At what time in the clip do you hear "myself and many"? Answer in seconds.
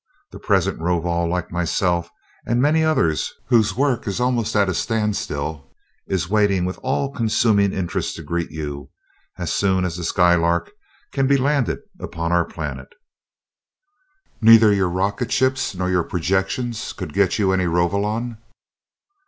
1.51-2.83